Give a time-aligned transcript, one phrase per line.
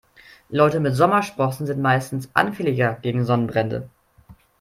[0.49, 3.87] Leute mit Sommersprossen sind meistens anfälliger gegen Sonnenbrände.